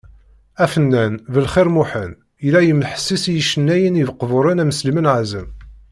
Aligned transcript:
Afennan 0.63 1.13
Belxir 1.33 1.67
Muḥend, 1.75 2.15
yella 2.43 2.61
yesmeḥsis 2.63 3.23
i 3.27 3.33
yicennayen 3.35 3.99
iqburen 4.03 4.61
am 4.63 4.71
Sliman 4.77 5.11
Ɛazem. 5.13 5.47